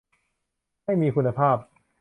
[0.85, 1.57] ให้มีคุณภาพ